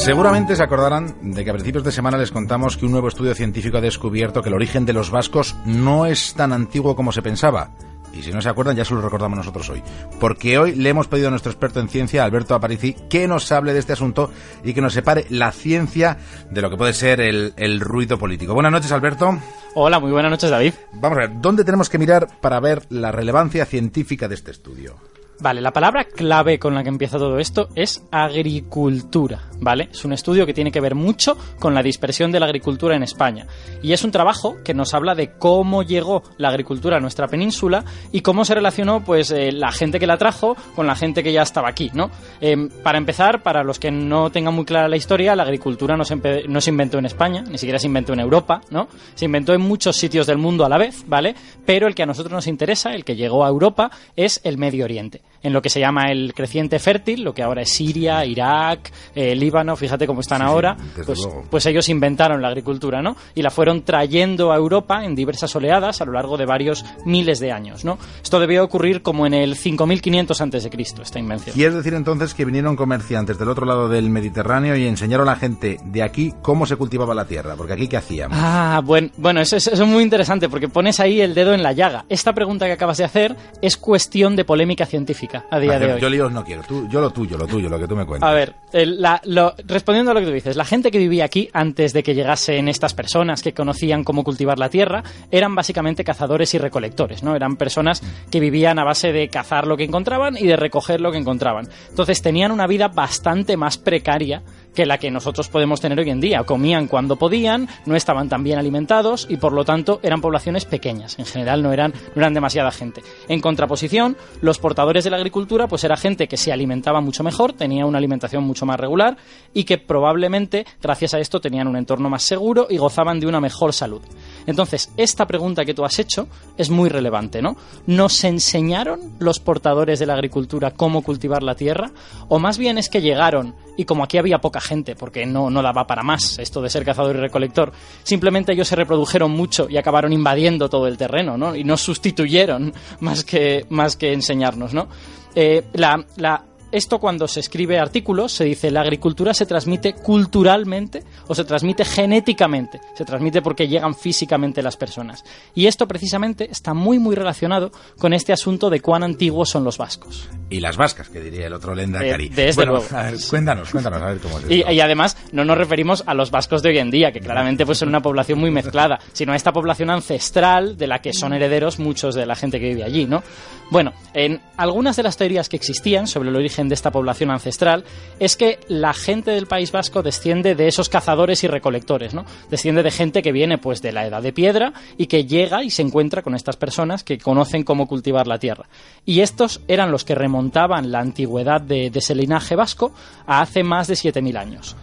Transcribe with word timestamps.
Seguramente 0.00 0.56
se 0.56 0.62
acordarán 0.62 1.14
de 1.20 1.44
que 1.44 1.50
a 1.50 1.52
principios 1.52 1.84
de 1.84 1.92
semana 1.92 2.16
les 2.16 2.32
contamos 2.32 2.78
que 2.78 2.86
un 2.86 2.92
nuevo 2.92 3.08
estudio 3.08 3.34
científico 3.34 3.76
ha 3.76 3.82
descubierto 3.82 4.40
que 4.40 4.48
el 4.48 4.54
origen 4.54 4.86
de 4.86 4.94
los 4.94 5.10
vascos 5.10 5.54
no 5.66 6.06
es 6.06 6.32
tan 6.32 6.54
antiguo 6.54 6.96
como 6.96 7.12
se 7.12 7.20
pensaba. 7.20 7.72
Y 8.14 8.22
si 8.22 8.32
no 8.32 8.40
se 8.40 8.48
acuerdan, 8.48 8.76
ya 8.76 8.84
se 8.86 8.94
lo 8.94 9.02
recordamos 9.02 9.36
nosotros 9.36 9.68
hoy. 9.68 9.82
Porque 10.18 10.58
hoy 10.58 10.74
le 10.74 10.88
hemos 10.88 11.06
pedido 11.06 11.28
a 11.28 11.30
nuestro 11.30 11.52
experto 11.52 11.80
en 11.80 11.90
ciencia, 11.90 12.24
Alberto 12.24 12.54
Aparici, 12.54 12.94
que 13.10 13.28
nos 13.28 13.52
hable 13.52 13.74
de 13.74 13.78
este 13.78 13.92
asunto 13.92 14.30
y 14.64 14.72
que 14.72 14.80
nos 14.80 14.94
separe 14.94 15.26
la 15.28 15.52
ciencia 15.52 16.16
de 16.50 16.62
lo 16.62 16.70
que 16.70 16.78
puede 16.78 16.94
ser 16.94 17.20
el, 17.20 17.52
el 17.58 17.78
ruido 17.78 18.18
político. 18.18 18.54
Buenas 18.54 18.72
noches, 18.72 18.90
Alberto. 18.92 19.38
Hola, 19.74 20.00
muy 20.00 20.12
buenas 20.12 20.30
noches, 20.30 20.48
David. 20.48 20.72
Vamos 20.94 21.18
a 21.18 21.20
ver, 21.26 21.40
¿dónde 21.42 21.62
tenemos 21.62 21.90
que 21.90 21.98
mirar 21.98 22.26
para 22.40 22.58
ver 22.58 22.86
la 22.88 23.12
relevancia 23.12 23.66
científica 23.66 24.28
de 24.28 24.34
este 24.34 24.50
estudio? 24.50 24.96
Vale, 25.40 25.62
la 25.62 25.72
palabra 25.72 26.04
clave 26.04 26.58
con 26.58 26.74
la 26.74 26.82
que 26.82 26.90
empieza 26.90 27.16
todo 27.16 27.38
esto 27.38 27.70
es 27.74 28.06
agricultura, 28.10 29.48
¿vale? 29.58 29.88
Es 29.90 30.04
un 30.04 30.12
estudio 30.12 30.44
que 30.44 30.52
tiene 30.52 30.70
que 30.70 30.82
ver 30.82 30.94
mucho 30.94 31.34
con 31.58 31.72
la 31.72 31.82
dispersión 31.82 32.30
de 32.30 32.38
la 32.38 32.44
agricultura 32.44 32.94
en 32.94 33.02
España. 33.02 33.46
Y 33.82 33.94
es 33.94 34.04
un 34.04 34.10
trabajo 34.10 34.56
que 34.62 34.74
nos 34.74 34.92
habla 34.92 35.14
de 35.14 35.32
cómo 35.38 35.82
llegó 35.82 36.22
la 36.36 36.50
agricultura 36.50 36.98
a 36.98 37.00
nuestra 37.00 37.26
península 37.26 37.86
y 38.12 38.20
cómo 38.20 38.44
se 38.44 38.54
relacionó, 38.54 39.02
pues, 39.02 39.30
eh, 39.30 39.50
la 39.50 39.72
gente 39.72 39.98
que 39.98 40.06
la 40.06 40.18
trajo 40.18 40.56
con 40.76 40.86
la 40.86 40.94
gente 40.94 41.22
que 41.22 41.32
ya 41.32 41.40
estaba 41.40 41.70
aquí, 41.70 41.90
¿no? 41.94 42.10
Eh, 42.42 42.68
para 42.82 42.98
empezar, 42.98 43.42
para 43.42 43.64
los 43.64 43.78
que 43.78 43.90
no 43.90 44.28
tengan 44.30 44.54
muy 44.54 44.66
clara 44.66 44.88
la 44.88 44.96
historia, 44.96 45.34
la 45.34 45.44
agricultura 45.44 45.96
no 45.96 46.04
se 46.04 46.70
inventó 46.70 46.98
en 46.98 47.06
España, 47.06 47.44
ni 47.48 47.56
siquiera 47.56 47.78
se 47.78 47.86
inventó 47.86 48.12
en 48.12 48.20
Europa, 48.20 48.60
¿no? 48.68 48.88
Se 49.14 49.24
inventó 49.24 49.54
en 49.54 49.62
muchos 49.62 49.96
sitios 49.96 50.26
del 50.26 50.36
mundo 50.36 50.66
a 50.66 50.68
la 50.68 50.76
vez, 50.76 51.02
¿vale? 51.06 51.34
Pero 51.64 51.86
el 51.88 51.94
que 51.94 52.02
a 52.02 52.06
nosotros 52.06 52.32
nos 52.34 52.46
interesa, 52.46 52.94
el 52.94 53.06
que 53.06 53.16
llegó 53.16 53.42
a 53.42 53.48
Europa, 53.48 53.90
es 54.16 54.42
el 54.44 54.58
Medio 54.58 54.84
Oriente 54.84 55.22
en 55.42 55.52
lo 55.52 55.62
que 55.62 55.70
se 55.70 55.80
llama 55.80 56.10
el 56.10 56.34
creciente 56.34 56.78
fértil, 56.78 57.22
lo 57.22 57.32
que 57.34 57.42
ahora 57.42 57.62
es 57.62 57.70
Siria, 57.72 58.24
Irak, 58.24 58.90
eh, 59.14 59.34
Líbano, 59.34 59.76
fíjate 59.76 60.06
cómo 60.06 60.20
están 60.20 60.40
Sí, 60.40 60.44
ahora, 60.46 60.76
pues, 61.06 61.26
pues 61.50 61.66
ellos 61.66 61.88
inventaron 61.88 62.40
la 62.42 62.48
agricultura, 62.48 63.00
¿no? 63.02 63.16
Y 63.34 63.42
la 63.42 63.50
fueron 63.50 63.82
trayendo 63.82 64.52
a 64.52 64.56
Europa 64.56 65.04
en 65.04 65.14
diversas 65.14 65.54
oleadas 65.56 66.00
a 66.00 66.04
lo 66.04 66.12
largo 66.12 66.36
de 66.36 66.46
varios 66.46 66.84
miles 67.04 67.40
de 67.40 67.52
años, 67.52 67.84
¿no? 67.84 67.98
Esto 68.22 68.38
debió 68.40 68.62
ocurrir 68.64 69.02
como 69.02 69.26
en 69.26 69.34
el 69.34 69.56
5500 69.56 70.40
antes 70.40 70.64
de 70.64 70.70
Cristo, 70.70 71.02
esta 71.02 71.18
invención. 71.18 71.54
¿Quieres 71.54 71.74
decir 71.74 71.94
entonces 71.94 72.34
que 72.34 72.44
vinieron 72.44 72.76
comerciantes 72.76 73.38
del 73.38 73.48
otro 73.48 73.64
lado 73.66 73.88
del 73.88 74.10
Mediterráneo 74.10 74.76
y 74.76 74.86
enseñaron 74.86 75.28
a 75.28 75.32
la 75.32 75.38
gente 75.38 75.78
de 75.84 76.02
aquí 76.02 76.32
cómo 76.42 76.66
se 76.66 76.76
cultivaba 76.76 77.14
la 77.14 77.24
tierra? 77.26 77.54
Porque 77.56 77.72
aquí, 77.72 77.88
¿qué 77.88 77.96
hacíamos? 77.96 78.36
Ah, 78.40 78.80
bueno, 78.84 79.08
bueno 79.16 79.40
eso, 79.40 79.56
es- 79.56 79.66
eso 79.68 79.82
es 79.84 79.88
muy 79.88 80.02
interesante 80.02 80.48
porque 80.48 80.68
pones 80.68 81.00
ahí 81.00 81.20
el 81.20 81.34
dedo 81.34 81.54
en 81.54 81.62
la 81.62 81.72
llaga. 81.72 82.04
Esta 82.08 82.32
pregunta 82.34 82.66
que 82.66 82.72
acabas 82.72 82.98
de 82.98 83.04
hacer 83.04 83.36
es 83.62 83.76
cuestión 83.76 84.36
de 84.36 84.44
polémica 84.44 84.86
científica 84.86 85.29
a 85.50 85.58
día 85.58 85.78
de 85.78 85.92
hoy. 85.94 86.00
yo 86.00 86.08
líos 86.10 86.32
no 86.32 86.44
quiero. 86.44 86.62
Tú, 86.62 86.88
yo 86.88 87.00
lo 87.00 87.10
tuyo, 87.10 87.36
lo 87.38 87.46
tuyo, 87.46 87.68
lo 87.68 87.78
que 87.78 87.86
tú 87.88 87.96
me 87.96 88.04
cuentas. 88.06 88.28
A 88.28 88.32
ver, 88.32 88.54
el- 88.72 89.00
la- 89.00 89.20
lo- 89.24 89.54
respondiendo 89.66 90.10
a 90.10 90.14
lo 90.14 90.20
que 90.20 90.26
tú 90.26 90.32
dices, 90.32 90.56
la 90.56 90.64
gente 90.64 90.90
que 90.90 90.98
vivía 90.98 91.24
aquí 91.24 91.48
antes 91.52 91.92
de 91.92 92.02
que 92.02 92.14
llegasen 92.14 92.68
estas 92.68 92.94
personas 92.94 93.42
que 93.42 93.52
conocían 93.54 94.04
cómo 94.04 94.24
cultivar 94.24 94.58
la 94.58 94.68
tierra 94.68 95.02
eran 95.30 95.54
básicamente 95.54 96.04
cazadores 96.04 96.52
y 96.54 96.58
recolectores, 96.58 97.22
¿no? 97.22 97.34
Eran 97.36 97.56
personas 97.56 98.02
que 98.30 98.40
vivían 98.40 98.78
a 98.78 98.84
base 98.84 99.12
de 99.12 99.28
cazar 99.28 99.66
lo 99.66 99.76
que 99.76 99.84
encontraban 99.84 100.36
y 100.36 100.46
de 100.46 100.56
recoger 100.56 101.00
lo 101.00 101.12
que 101.12 101.18
encontraban. 101.18 101.68
Entonces 101.88 102.22
tenían 102.22 102.52
una 102.52 102.66
vida 102.66 102.88
bastante 102.88 103.56
más 103.56 103.78
precaria 103.78 104.42
que 104.74 104.86
la 104.86 104.98
que 104.98 105.10
nosotros 105.10 105.48
podemos 105.48 105.80
tener 105.80 105.98
hoy 105.98 106.10
en 106.10 106.20
día. 106.20 106.44
Comían 106.44 106.86
cuando 106.86 107.16
podían, 107.16 107.68
no 107.86 107.96
estaban 107.96 108.28
tan 108.28 108.42
bien 108.44 108.58
alimentados 108.58 109.26
y 109.28 109.36
por 109.36 109.52
lo 109.52 109.64
tanto 109.64 110.00
eran 110.02 110.20
poblaciones 110.20 110.64
pequeñas. 110.64 111.18
En 111.18 111.26
general 111.26 111.62
no 111.62 111.72
eran, 111.72 111.92
no 112.14 112.22
eran 112.22 112.34
demasiada 112.34 112.70
gente. 112.70 113.02
En 113.28 113.40
contraposición, 113.40 114.16
los 114.40 114.58
portadores 114.58 115.04
de 115.04 115.10
la 115.10 115.16
agricultura 115.16 115.66
pues 115.66 115.84
era 115.84 115.96
gente 115.96 116.28
que 116.28 116.36
se 116.36 116.52
alimentaba 116.52 117.00
mucho 117.00 117.22
mejor, 117.22 117.52
tenía 117.52 117.86
una 117.86 117.98
alimentación 117.98 118.44
mucho 118.44 118.66
más 118.66 118.78
regular 118.78 119.16
y 119.52 119.64
que 119.64 119.78
probablemente 119.78 120.66
gracias 120.80 121.14
a 121.14 121.18
esto 121.18 121.40
tenían 121.40 121.68
un 121.68 121.76
entorno 121.76 122.08
más 122.08 122.22
seguro 122.22 122.66
y 122.70 122.76
gozaban 122.76 123.20
de 123.20 123.26
una 123.26 123.40
mejor 123.40 123.72
salud. 123.72 124.02
Entonces, 124.46 124.92
esta 124.96 125.26
pregunta 125.26 125.64
que 125.64 125.74
tú 125.74 125.84
has 125.84 125.98
hecho 125.98 126.28
es 126.56 126.70
muy 126.70 126.88
relevante, 126.88 127.42
¿no? 127.42 127.56
¿Nos 127.86 128.24
enseñaron 128.24 129.14
los 129.18 129.40
portadores 129.40 129.98
de 129.98 130.06
la 130.06 130.14
agricultura 130.14 130.70
cómo 130.70 131.02
cultivar 131.02 131.42
la 131.42 131.54
tierra? 131.54 131.90
¿O 132.28 132.38
más 132.38 132.58
bien 132.58 132.78
es 132.78 132.88
que 132.88 133.00
llegaron 133.00 133.54
y 133.76 133.84
como 133.84 134.04
aquí 134.04 134.18
había 134.18 134.40
poca 134.40 134.59
gente, 134.60 134.94
porque 134.94 135.26
no, 135.26 135.50
no 135.50 135.62
daba 135.62 135.86
para 135.86 136.02
más 136.02 136.38
esto 136.38 136.60
de 136.62 136.70
ser 136.70 136.84
cazador 136.84 137.16
y 137.16 137.20
recolector, 137.20 137.72
simplemente 138.02 138.52
ellos 138.52 138.68
se 138.68 138.76
reprodujeron 138.76 139.30
mucho 139.30 139.68
y 139.68 139.76
acabaron 139.76 140.12
invadiendo 140.12 140.68
todo 140.68 140.86
el 140.86 140.96
terreno, 140.96 141.36
¿no? 141.36 141.54
Y 141.54 141.64
nos 141.64 141.80
sustituyeron 141.80 142.72
más 143.00 143.24
que, 143.24 143.66
más 143.70 143.96
que 143.96 144.12
enseñarnos, 144.12 144.74
¿no? 144.74 144.88
Eh, 145.34 145.64
la, 145.74 146.04
la, 146.16 146.44
esto 146.72 146.98
cuando 146.98 147.26
se 147.28 147.40
escribe 147.40 147.78
artículos 147.78 148.32
se 148.32 148.44
dice 148.44 148.70
la 148.70 148.80
agricultura 148.82 149.34
se 149.34 149.46
transmite 149.46 149.94
culturalmente 149.94 151.02
o 151.26 151.34
se 151.34 151.44
transmite 151.44 151.84
genéticamente, 151.84 152.80
se 152.96 153.04
transmite 153.04 153.42
porque 153.42 153.68
llegan 153.68 153.94
físicamente 153.94 154.62
las 154.62 154.76
personas. 154.76 155.24
Y 155.54 155.66
esto 155.66 155.86
precisamente 155.88 156.48
está 156.50 156.74
muy 156.74 156.98
muy 156.98 157.14
relacionado 157.16 157.72
con 157.98 158.12
este 158.12 158.32
asunto 158.32 158.70
de 158.70 158.80
cuán 158.80 159.02
antiguos 159.02 159.48
son 159.50 159.64
los 159.64 159.78
vascos. 159.78 160.28
Y 160.48 160.60
las 160.60 160.76
vascas, 160.76 161.08
que 161.08 161.20
diría 161.20 161.46
el 161.46 161.52
otro 161.52 161.74
Lenda 161.74 162.04
Eh, 162.04 162.10
Cari. 162.10 162.28
desde 162.28 162.54
bueno, 162.56 162.72
luego. 162.72 162.86
a 162.96 163.02
ver, 163.04 163.14
cuéntanos, 163.28 163.70
cuéntanos, 163.70 164.02
a 164.02 164.06
ver 164.06 164.18
cómo 164.18 164.38
es 164.38 164.50
Y, 164.50 164.64
y 164.72 164.80
además 164.80 165.16
no 165.32 165.44
nos 165.44 165.56
referimos 165.56 166.02
a 166.06 166.14
los 166.14 166.30
vascos 166.30 166.62
de 166.62 166.70
hoy 166.70 166.78
en 166.78 166.90
día, 166.90 167.12
que 167.12 167.20
claramente 167.20 167.64
pues 167.66 167.78
son 167.78 167.88
una 167.88 168.00
población 168.00 168.38
muy 168.38 168.50
mezclada, 168.50 168.98
sino 169.12 169.32
a 169.32 169.36
esta 169.36 169.52
población 169.52 169.90
ancestral 169.90 170.76
de 170.76 170.86
la 170.86 171.00
que 171.00 171.12
son 171.12 171.32
herederos 171.32 171.78
muchos 171.78 172.14
de 172.14 172.26
la 172.26 172.34
gente 172.34 172.58
que 172.58 172.68
vive 172.68 172.84
allí, 172.84 173.06
¿no? 173.06 173.22
Bueno, 173.70 173.92
en 174.14 174.40
algunas 174.56 174.96
de 174.96 175.04
las 175.04 175.16
teorías 175.16 175.48
que 175.48 175.56
existían 175.56 176.08
sobre 176.08 176.30
el 176.30 176.36
origen 176.36 176.59
de 176.68 176.74
esta 176.74 176.90
población 176.90 177.30
ancestral 177.30 177.84
es 178.18 178.36
que 178.36 178.60
la 178.68 178.92
gente 178.92 179.30
del 179.30 179.46
País 179.46 179.72
Vasco 179.72 180.02
desciende 180.02 180.54
de 180.54 180.68
esos 180.68 180.88
cazadores 180.88 181.42
y 181.44 181.48
recolectores, 181.48 182.14
¿no? 182.14 182.24
Desciende 182.50 182.82
de 182.82 182.90
gente 182.90 183.22
que 183.22 183.32
viene 183.32 183.58
pues 183.58 183.82
de 183.82 183.92
la 183.92 184.06
edad 184.06 184.22
de 184.22 184.32
piedra 184.32 184.72
y 184.96 185.06
que 185.06 185.24
llega 185.24 185.62
y 185.62 185.70
se 185.70 185.82
encuentra 185.82 186.22
con 186.22 186.34
estas 186.34 186.56
personas 186.56 187.04
que 187.04 187.18
conocen 187.18 187.64
cómo 187.64 187.86
cultivar 187.86 188.26
la 188.26 188.38
tierra. 188.38 188.68
Y 189.04 189.20
estos 189.20 189.60
eran 189.68 189.90
los 189.90 190.04
que 190.04 190.14
remontaban 190.14 190.90
la 190.90 191.00
antigüedad 191.00 191.60
de, 191.60 191.90
ese 191.94 192.14
linaje 192.14 192.56
vasco 192.56 192.92
a 193.26 193.40
hace 193.40 193.62
más 193.62 193.88
de 193.88 193.94
7.000 193.94 194.36
años. 194.38 194.76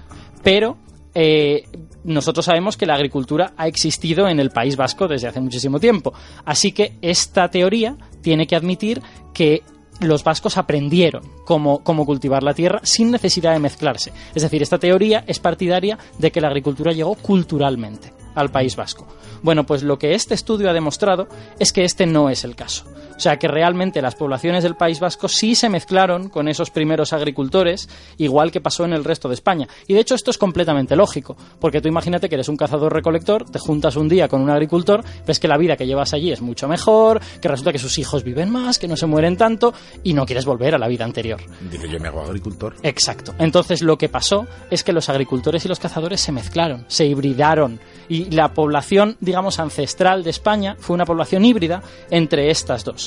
Pero 0.44 0.78
eh, 1.14 1.64
nosotros 2.04 2.46
sabemos 2.46 2.78
que 2.78 2.86
la 2.86 2.96
agricultura 2.96 3.54
ha 3.58 3.68
existido 3.68 4.28
en 4.28 4.40
el 4.40 4.52
País 4.52 4.78
Vasco 4.78 5.08
desde 5.08 5.28
hace 5.28 5.42
muchísimo 5.42 5.80
tiempo. 5.80 6.14
Así 6.46 6.72
que 6.72 6.94
esta 7.02 7.50
teoría 7.50 7.98
tiene 8.22 8.48
que 8.48 8.56
admitir 8.56 9.02
que 9.34 9.64
los 10.00 10.24
vascos 10.24 10.58
aprendieron 10.58 11.24
cómo, 11.46 11.84
cómo 11.84 12.06
cultivar 12.06 12.44
la 12.44 12.54
tierra 12.54 12.80
sin 12.84 13.12
necesidad 13.12 13.54
de 13.54 13.60
mezclarse. 13.60 14.14
Es 14.36 14.44
decir, 14.44 14.62
esta 14.62 14.78
teoría 14.78 15.24
es 15.28 15.40
partidaria 15.40 15.98
de 16.18 16.32
que 16.32 16.42
la 16.42 16.48
agricultura 16.48 16.92
llegó 16.92 17.16
culturalmente 17.16 18.14
al 18.36 18.52
País 18.52 18.76
Vasco. 18.76 19.08
Bueno, 19.42 19.66
pues 19.66 19.84
lo 19.84 19.98
que 19.98 20.14
este 20.14 20.34
estudio 20.34 20.70
ha 20.70 20.74
demostrado 20.74 21.28
es 21.60 21.74
que 21.74 21.84
este 21.84 22.06
no 22.06 22.30
es 22.30 22.44
el 22.44 22.56
caso. 22.56 22.86
O 23.18 23.20
sea, 23.20 23.38
que 23.38 23.48
realmente 23.48 24.02
las 24.02 24.16
poblaciones 24.16 24.64
del 24.64 24.76
País 24.76 25.00
Vasco 25.00 25.28
sí 25.28 25.56
se 25.56 25.70
mezclaron 25.70 26.30
con 26.30 26.48
esos 26.48 26.70
primeros 26.70 27.14
agricultores, 27.14 27.90
igual 28.18 28.52
que 28.52 28.62
pasó 28.62 28.86
en 28.86 28.94
el 28.94 29.04
resto 29.04 29.28
de 29.28 29.34
España. 29.34 29.68
Y 29.88 29.94
de 29.96 30.02
hecho 30.02 30.14
esto 30.14 30.30
es 30.30 30.38
completamente 30.38 30.96
lógico, 30.96 31.36
porque 31.60 31.82
tú 31.82 31.88
imagínate 31.88 32.30
que 32.30 32.36
eres 32.36 32.48
un 32.48 32.58
cazador-recolector, 32.58 33.50
te 33.50 33.60
juntas 33.60 33.96
un 33.96 34.08
día 34.08 34.28
con 34.28 34.42
un 34.42 34.52
agricultor, 34.52 35.04
ves 35.26 35.40
que 35.40 35.48
la 35.48 35.58
vida 35.58 35.76
que 35.76 35.88
llevas 35.88 36.14
allí 36.14 36.32
es 36.32 36.42
mucho 36.42 36.68
mejor, 36.68 37.20
que 37.42 37.48
resulta 37.48 37.72
que 37.72 37.80
sus 37.80 37.98
hijos 37.98 38.24
viven 38.24 38.52
más, 38.52 38.78
que 38.78 38.88
no 38.88 38.96
se 38.96 39.08
mueren 39.08 39.36
tanto, 39.36 39.74
y 40.04 40.14
no 40.14 40.26
quieres 40.26 40.46
volver 40.46 40.76
a 40.76 40.78
la 40.78 40.88
vida 40.88 41.04
anterior. 41.04 41.42
Dice, 41.72 41.90
yo 41.90 42.00
me 42.00 42.10
hago 42.10 42.22
agricultor. 42.22 42.76
Exacto. 42.84 43.34
Entonces 43.40 43.82
lo 43.82 43.98
que 43.98 44.10
pasó 44.10 44.46
es 44.70 44.84
que 44.84 44.94
los 44.94 45.10
agricultores 45.10 45.66
y 45.66 45.68
los 45.68 45.80
cazadores 45.80 46.22
se 46.22 46.32
mezclaron, 46.32 46.86
se 46.88 47.06
hibridaron 47.06 47.80
y 48.10 48.26
la 48.26 48.54
población, 48.54 49.18
digamos, 49.20 49.60
ancestral 49.60 50.24
de 50.24 50.30
España 50.30 50.76
fue 50.80 50.94
una 50.94 51.06
población 51.06 51.46
híbrida 51.46 51.82
entre 52.10 52.50
estas 52.52 52.84
dos. 52.84 53.07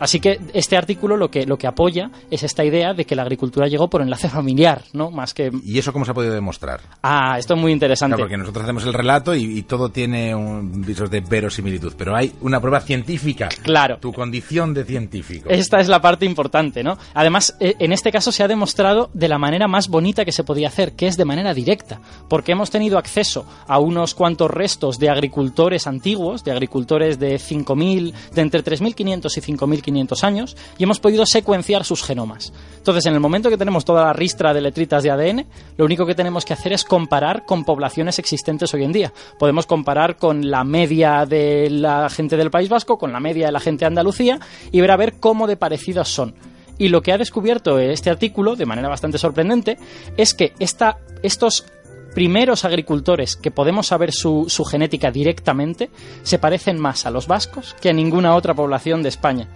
Así 0.00 0.18
que 0.18 0.40
este 0.54 0.76
artículo 0.76 1.16
lo 1.16 1.30
que, 1.30 1.46
lo 1.46 1.58
que 1.58 1.66
apoya 1.66 2.10
es 2.30 2.42
esta 2.42 2.64
idea 2.64 2.94
de 2.94 3.04
que 3.04 3.14
la 3.14 3.22
agricultura 3.22 3.68
llegó 3.68 3.88
por 3.88 4.00
enlace 4.00 4.28
familiar, 4.30 4.82
¿no? 4.94 5.10
Más 5.10 5.34
que... 5.34 5.50
¿Y 5.62 5.78
eso 5.78 5.92
cómo 5.92 6.06
se 6.06 6.10
ha 6.10 6.14
podido 6.14 6.32
demostrar? 6.32 6.80
Ah, 7.02 7.36
esto 7.38 7.54
es 7.54 7.60
muy 7.60 7.70
interesante. 7.70 8.16
Claro, 8.16 8.24
porque 8.24 8.38
nosotros 8.38 8.64
hacemos 8.64 8.84
el 8.86 8.94
relato 8.94 9.34
y, 9.34 9.58
y 9.58 9.62
todo 9.62 9.90
tiene 9.90 10.34
un 10.34 10.80
visos 10.82 11.10
de 11.10 11.20
verosimilitud, 11.20 11.92
pero 11.98 12.16
hay 12.16 12.32
una 12.40 12.60
prueba 12.60 12.80
científica. 12.80 13.50
Claro. 13.62 13.98
Tu 13.98 14.12
condición 14.12 14.72
de 14.72 14.84
científico. 14.84 15.50
Esta 15.50 15.80
es 15.80 15.88
la 15.88 16.00
parte 16.00 16.24
importante, 16.24 16.82
¿no? 16.82 16.96
Además, 17.12 17.56
eh, 17.60 17.74
en 17.78 17.92
este 17.92 18.10
caso 18.10 18.32
se 18.32 18.42
ha 18.42 18.48
demostrado 18.48 19.10
de 19.12 19.28
la 19.28 19.38
manera 19.38 19.68
más 19.68 19.88
bonita 19.88 20.24
que 20.24 20.32
se 20.32 20.44
podía 20.44 20.68
hacer, 20.68 20.92
que 20.92 21.08
es 21.08 21.18
de 21.18 21.26
manera 21.26 21.52
directa, 21.52 22.00
porque 22.28 22.52
hemos 22.52 22.70
tenido 22.70 22.96
acceso 22.96 23.44
a 23.66 23.78
unos 23.78 24.14
cuantos 24.14 24.50
restos 24.50 24.98
de 24.98 25.10
agricultores 25.10 25.86
antiguos, 25.86 26.42
de 26.42 26.52
agricultores 26.52 27.18
de 27.18 27.36
5.000, 27.36 28.12
de 28.32 28.40
entre 28.40 28.64
3.500 28.64 29.36
y 29.36 29.52
5.500 29.56 29.89
años, 30.22 30.56
y 30.78 30.84
hemos 30.84 31.00
podido 31.00 31.26
secuenciar 31.26 31.84
sus 31.84 32.02
genomas. 32.02 32.52
Entonces, 32.76 33.06
en 33.06 33.14
el 33.14 33.20
momento 33.20 33.50
que 33.50 33.56
tenemos 33.56 33.84
toda 33.84 34.04
la 34.04 34.12
ristra 34.12 34.54
de 34.54 34.60
letritas 34.60 35.02
de 35.02 35.10
ADN, 35.10 35.46
lo 35.76 35.84
único 35.84 36.06
que 36.06 36.14
tenemos 36.14 36.44
que 36.44 36.52
hacer 36.52 36.72
es 36.72 36.84
comparar 36.84 37.44
con 37.44 37.64
poblaciones 37.64 38.18
existentes 38.18 38.72
hoy 38.74 38.84
en 38.84 38.92
día. 38.92 39.12
Podemos 39.38 39.66
comparar 39.66 40.16
con 40.16 40.50
la 40.50 40.64
media 40.64 41.26
de 41.26 41.68
la 41.70 42.08
gente 42.08 42.36
del 42.36 42.50
País 42.50 42.68
Vasco, 42.68 42.98
con 42.98 43.12
la 43.12 43.20
media 43.20 43.46
de 43.46 43.52
la 43.52 43.60
gente 43.60 43.80
de 43.80 43.88
Andalucía, 43.88 44.40
y 44.72 44.80
ver 44.80 44.90
a 44.90 44.96
ver 44.96 45.14
cómo 45.20 45.46
de 45.46 45.56
parecidas 45.56 46.08
son. 46.08 46.34
Y 46.78 46.88
lo 46.88 47.02
que 47.02 47.12
ha 47.12 47.18
descubierto 47.18 47.78
este 47.78 48.08
artículo, 48.08 48.56
de 48.56 48.64
manera 48.64 48.88
bastante 48.88 49.18
sorprendente, 49.18 49.76
es 50.16 50.32
que 50.32 50.54
esta, 50.58 50.96
estos 51.22 51.66
primeros 52.14 52.64
agricultores 52.64 53.36
que 53.36 53.50
podemos 53.50 53.88
saber 53.88 54.12
su, 54.12 54.46
su 54.48 54.64
genética 54.64 55.10
directamente 55.10 55.90
se 56.22 56.38
parecen 56.38 56.80
más 56.80 57.06
a 57.06 57.10
los 57.10 57.26
vascos 57.26 57.76
que 57.80 57.90
a 57.90 57.92
ninguna 57.92 58.34
otra 58.34 58.54
población 58.54 59.02
de 59.02 59.10
España. 59.10 59.48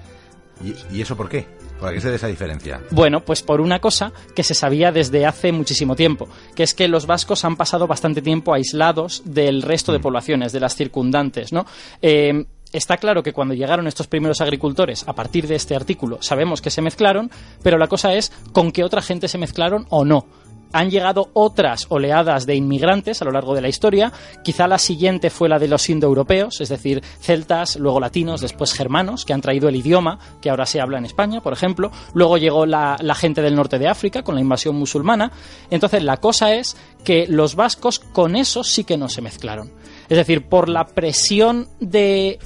¿Y, 0.63 0.97
y 0.97 1.03
eso 1.03 1.17
por 1.17 1.29
qué? 1.29 1.47
¿Por 1.81 1.93
qué 1.93 2.01
se 2.01 2.09
da 2.11 2.15
esa 2.17 2.29
diferencia? 2.29 2.81
Bueno, 2.91 3.25
pues 3.25 3.43
por 3.43 3.61
una 3.61 3.81
cosa 3.81 4.13
que 4.35 4.43
se 4.43 4.55
sabía 4.55 4.93
desde 4.93 5.27
hace 5.27 5.53
muchísimo 5.53 5.97
tiempo, 5.97 6.29
que 6.55 6.63
es 6.63 6.75
que 6.75 6.89
los 6.89 7.07
vascos 7.07 7.45
han 7.45 7.57
pasado 7.57 7.87
bastante 7.87 8.23
tiempo 8.23 8.55
aislados 8.55 9.23
del 9.25 9.63
resto 9.63 9.93
de 9.93 10.01
poblaciones, 10.01 10.53
de 10.53 10.61
las 10.61 10.77
circundantes, 10.77 11.53
¿no? 11.53 11.67
Eh, 12.01 12.47
Está 12.75 12.97
claro 12.97 13.23
que 13.23 13.33
cuando 13.33 13.55
llegaron 13.55 13.87
estos 13.87 14.09
primeros 14.09 14.41
agricultores, 14.41 15.07
a 15.07 15.13
partir 15.13 15.47
de 15.47 15.55
este 15.55 15.77
artículo, 15.77 16.19
sabemos 16.21 16.61
que 16.61 16.71
se 16.71 16.83
mezclaron, 16.83 17.31
pero 17.63 17.79
la 17.79 17.87
cosa 17.87 18.15
es 18.15 18.33
con 18.51 18.73
qué 18.73 18.83
otra 18.83 19.01
gente 19.01 19.29
se 19.29 19.39
mezclaron 19.39 19.87
o 19.91 20.05
no 20.05 20.27
han 20.75 20.91
llegado 20.91 21.31
otras 21.35 21.87
oleadas 21.89 22.47
de 22.47 22.57
inmigrantes 22.57 23.23
a 23.23 23.25
lo 23.25 23.31
largo 23.31 23.55
de 23.55 23.61
la 23.61 23.69
historia. 23.69 24.13
Quizá 24.43 24.67
la 24.67 24.79
siguiente 24.79 25.31
fue 25.31 25.49
la 25.49 25.61
de 25.61 25.69
los 25.69 25.89
indoeuropeos, 25.89 26.61
es 26.61 26.69
decir, 26.69 27.01
celtas, 27.21 27.77
luego 27.77 28.01
latinos, 28.01 28.41
después 28.41 28.73
germanos, 28.73 29.25
que 29.25 29.33
han 29.33 29.41
traído 29.41 29.69
el 29.69 29.77
idioma 29.77 30.19
que 30.41 30.51
ahora 30.51 30.67
se 30.67 30.81
habla 30.81 30.99
en 30.99 31.05
España, 31.05 31.41
por 31.41 31.53
ejemplo. 31.53 31.93
Luego 32.13 32.39
llegó 32.39 32.67
la, 32.67 32.97
la 33.01 33.15
gente 33.15 33.41
del 33.41 33.55
norte 33.55 33.79
de 33.79 33.87
África 33.87 34.25
con 34.25 34.35
la 34.35 34.41
invasión 34.41 34.75
musulmana. 34.75 35.31
Entonces, 35.71 36.03
la 36.03 36.17
cosa 36.17 36.55
es 36.55 36.77
que 37.05 37.27
los 37.29 37.55
vascos 37.55 38.01
con 38.01 38.35
eso 38.35 38.65
sí 38.65 38.83
que 38.83 38.99
no 38.99 39.09
se 39.09 39.23
mezclaron. 39.23 39.71
Es 40.09 40.19
decir, 40.19 40.49
por 40.49 40.69
la 40.69 40.87
presión 40.87 41.69
de 41.79 42.41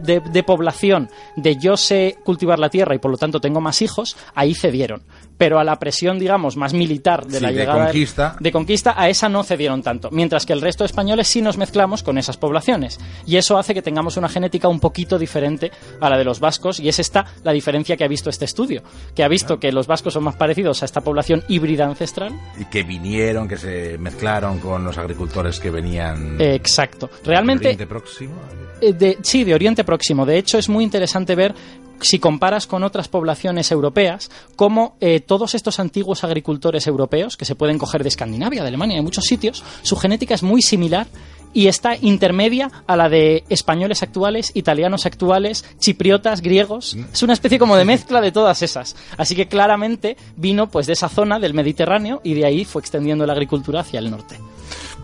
de, 0.00 0.20
de, 0.20 0.42
población 0.42 1.08
de 1.36 1.56
yo 1.56 1.76
sé 1.76 2.16
cultivar 2.24 2.58
la 2.58 2.68
tierra 2.70 2.94
y 2.94 2.98
por 2.98 3.10
lo 3.10 3.16
tanto 3.16 3.40
tengo 3.40 3.60
más 3.60 3.82
hijos, 3.82 4.16
ahí 4.34 4.54
cedieron. 4.54 5.02
Pero 5.36 5.58
a 5.58 5.64
la 5.64 5.80
presión, 5.80 6.18
digamos, 6.20 6.56
más 6.56 6.74
militar 6.74 7.26
de 7.26 7.38
Sí, 7.38 7.42
la 7.42 7.48
de 7.50 7.54
llegada 7.54 7.84
conquista. 7.86 8.36
de 8.38 8.52
conquista, 8.52 8.94
a 8.96 9.08
esa 9.08 9.28
no 9.28 9.42
cedieron 9.42 9.82
tanto. 9.82 10.08
Mientras 10.12 10.46
que 10.46 10.52
el 10.52 10.60
resto 10.60 10.84
de 10.84 10.86
españoles 10.86 11.26
sí 11.26 11.42
nos 11.42 11.58
mezclamos 11.58 12.04
con 12.04 12.18
esas 12.18 12.36
poblaciones. 12.36 13.00
Y 13.26 13.36
eso 13.36 13.58
hace 13.58 13.74
que 13.74 13.82
tengamos 13.82 14.16
una 14.16 14.28
genética 14.28 14.68
un 14.68 14.78
poquito 14.78 15.18
diferente 15.18 15.72
a 16.00 16.08
la 16.08 16.16
de 16.18 16.24
los 16.24 16.38
vascos. 16.38 16.78
Y 16.78 16.88
es 16.88 17.00
esta 17.00 17.24
la 17.42 17.50
diferencia 17.50 17.96
que 17.96 18.04
ha 18.04 18.08
visto 18.08 18.30
este 18.30 18.44
estudio. 18.44 18.82
Que 19.16 19.24
ha 19.24 19.28
visto 19.28 19.58
que 19.58 19.72
los 19.72 19.88
vascos 19.88 20.12
son 20.14 20.22
más 20.22 20.36
parecidos 20.36 20.82
a 20.82 20.84
esta 20.84 21.00
población 21.00 21.42
híbrida 21.48 21.84
ancestral. 21.84 22.32
Y 22.60 22.66
que 22.66 22.84
vinieron, 22.84 23.48
que 23.48 23.56
se 23.56 23.98
mezclaron 23.98 24.60
con 24.60 24.84
los 24.84 24.96
agricultores 24.98 25.58
que 25.58 25.70
venían 25.70 26.40
Eh, 26.40 26.54
exacto. 26.54 27.10
Realmente 27.24 27.66
Oriente 27.68 27.86
Próximo. 27.88 28.34
Eh, 28.80 28.92
de- 28.92 29.18
sí, 29.22 29.42
de 29.42 29.54
Oriente 29.84 29.94
Próximo. 29.94 30.26
De 30.26 30.38
hecho, 30.38 30.58
es 30.58 30.68
muy 30.68 30.84
interesante 30.84 31.34
ver, 31.34 31.54
si 32.00 32.18
comparas 32.18 32.66
con 32.66 32.82
otras 32.82 33.08
poblaciones 33.08 33.70
europeas, 33.70 34.30
cómo 34.56 34.96
eh, 35.00 35.20
todos 35.20 35.54
estos 35.54 35.78
antiguos 35.78 36.24
agricultores 36.24 36.86
europeos, 36.86 37.36
que 37.36 37.44
se 37.44 37.54
pueden 37.54 37.78
coger 37.78 38.02
de 38.02 38.08
Escandinavia, 38.08 38.62
de 38.62 38.68
Alemania, 38.68 38.96
de 38.96 39.02
muchos 39.02 39.24
sitios, 39.24 39.62
su 39.82 39.96
genética 39.96 40.34
es 40.34 40.42
muy 40.42 40.62
similar 40.62 41.06
y 41.52 41.68
está 41.68 41.96
intermedia 42.00 42.70
a 42.86 42.96
la 42.96 43.08
de 43.08 43.44
españoles 43.48 44.02
actuales, 44.02 44.50
italianos 44.54 45.06
actuales, 45.06 45.64
chipriotas, 45.78 46.40
griegos. 46.40 46.96
Es 47.12 47.22
una 47.22 47.32
especie 47.32 47.60
como 47.60 47.76
de 47.76 47.84
mezcla 47.94 48.20
de 48.20 48.32
todas 48.32 48.60
esas. 48.62 48.96
Así 49.16 49.36
que 49.36 49.46
claramente 49.46 50.16
vino 50.36 50.68
pues 50.68 50.86
de 50.86 50.94
esa 50.94 51.08
zona 51.08 51.38
del 51.38 51.54
Mediterráneo 51.54 52.20
y 52.24 52.34
de 52.34 52.44
ahí 52.44 52.64
fue 52.64 52.80
extendiendo 52.80 53.24
la 53.24 53.34
agricultura 53.34 53.80
hacia 53.80 54.00
el 54.00 54.10
norte. 54.10 54.38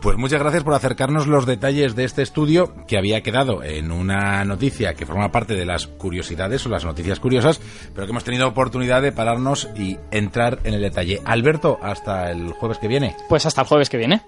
Pues 0.02 0.16
muchas 0.16 0.40
gracias 0.40 0.64
por 0.64 0.74
acercarnos 0.74 1.26
los 1.26 1.46
detalles 1.46 1.94
de 1.94 2.04
este 2.04 2.22
estudio 2.22 2.72
que 2.86 2.96
había 2.96 3.22
quedado 3.22 3.62
en 3.62 3.92
una 3.92 4.44
noticia 4.44 4.94
que 4.94 5.06
forma 5.06 5.30
parte 5.30 5.54
de 5.54 5.66
las 5.66 5.86
curiosidades 5.86 6.64
o 6.66 6.70
las 6.70 6.84
noticias 6.84 7.20
curiosas, 7.20 7.60
pero 7.94 8.06
que 8.06 8.12
hemos 8.12 8.24
tenido 8.24 8.48
oportunidad 8.48 9.02
de 9.02 9.12
pararnos 9.12 9.68
y 9.76 9.98
entrar 10.10 10.60
en 10.64 10.74
el 10.74 10.80
detalle. 10.80 11.20
Alberto, 11.24 11.78
hasta 11.82 12.30
el 12.30 12.52
jueves 12.52 12.78
que 12.78 12.88
viene. 12.88 13.16
Pues 13.28 13.46
hasta 13.46 13.62
el 13.62 13.66
jueves 13.66 13.90
que 13.90 13.98
viene. 13.98 14.22